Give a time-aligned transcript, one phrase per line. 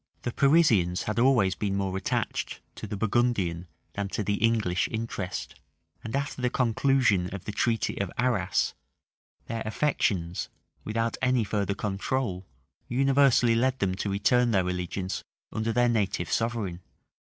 [0.23, 5.53] The Parisians had always been more attached to the Burgundian than to the English interest;
[6.03, 8.73] and after the conclusion of the treaty of Arras,
[9.45, 10.49] their affections,
[10.83, 12.47] without any further control,
[12.87, 16.81] universally led them to return to their allegiance under their native sovereign.